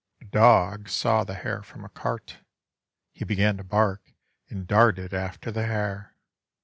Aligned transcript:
A 0.19 0.25
dog 0.25 0.89
saw 0.89 1.23
the 1.23 1.35
hare 1.35 1.61
from 1.61 1.85
a 1.85 1.89
cart. 1.89 2.39
He 3.11 3.23
began 3.23 3.57
to 3.57 3.63
bark 3.63 4.13
and 4.49 4.65
darted 4.65 5.13
after 5.13 5.51
the 5.51 5.67
hare. 5.67 6.15